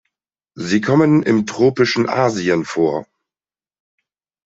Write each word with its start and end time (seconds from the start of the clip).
Sie 0.55 0.81
kommen 0.81 1.21
im 1.21 1.45
tropischen 1.45 2.09
Asien 2.09 2.65
vor. 2.65 3.05